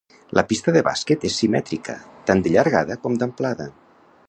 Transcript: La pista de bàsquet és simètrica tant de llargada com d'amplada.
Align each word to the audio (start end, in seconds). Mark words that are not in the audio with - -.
La 0.37 0.43
pista 0.51 0.71
de 0.77 0.81
bàsquet 0.87 1.27
és 1.29 1.35
simètrica 1.41 1.95
tant 2.31 2.43
de 2.47 2.55
llargada 2.57 2.99
com 3.07 3.21
d'amplada. 3.25 3.69